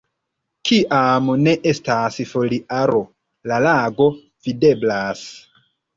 Kiam 0.69 1.27
ne 1.47 1.51
estas 1.71 2.17
foliaro, 2.31 3.03
la 3.53 3.61
lago 3.67 4.09
videblas. 4.49 5.23